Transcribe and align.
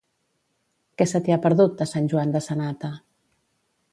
Què 1.01 1.07
se 1.11 1.21
t'hi 1.27 1.35
ha 1.35 1.37
perdut 1.43 1.85
a 1.85 1.87
Sant 1.93 2.09
Joan 2.13 2.35
de 2.37 2.43
Sanata? 2.47 2.93